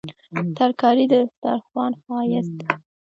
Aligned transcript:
ترکاري 0.57 1.05
د 1.11 1.13
سترخوان 1.31 1.91
ښايست 2.03 2.51
دی 2.59 2.67